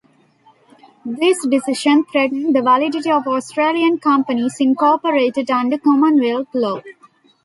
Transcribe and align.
This 1.05 1.45
decision 1.45 2.05
threatened 2.05 2.55
the 2.55 2.63
validity 2.63 3.11
of 3.11 3.27
Australian 3.27 3.99
companies 3.99 4.55
incorporated 4.59 5.51
under 5.51 5.77
commonwealth 5.77 6.47
law. 6.55 6.81